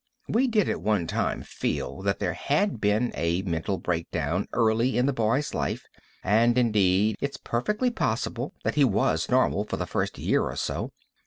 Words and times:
We 0.27 0.47
did 0.47 0.67
at 0.67 0.81
one 0.81 1.05
time 1.05 1.43
feel 1.43 2.01
that 2.01 2.17
there 2.17 2.33
had 2.33 2.81
been 2.81 3.11
a 3.13 3.43
mental 3.43 3.77
breakdown 3.77 4.47
early 4.51 4.97
in 4.97 5.05
the 5.05 5.13
boy's 5.13 5.53
life, 5.53 5.85
and, 6.23 6.57
indeed, 6.57 7.17
it's 7.21 7.37
perfectly 7.37 7.91
possible 7.91 8.55
that 8.63 8.73
he 8.73 8.83
was 8.83 9.29
normal 9.29 9.63
for 9.63 9.77
the 9.77 9.85
first 9.85 10.17
year 10.17 10.41
or 10.41 10.55
so. 10.55 10.91